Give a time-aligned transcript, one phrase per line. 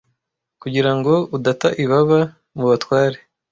[0.61, 2.19] kugirango udata ibaba
[2.55, 3.17] mu batware